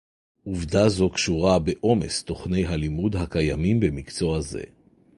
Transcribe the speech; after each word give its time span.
עובדה 0.45 0.89
זו 0.89 1.09
קשורה 1.09 1.59
בעומס 1.59 2.23
תוכני 2.23 2.65
הלימוד 2.65 3.15
הקיימים 3.15 3.79
במקצוע 3.79 4.41
זה 4.41 4.63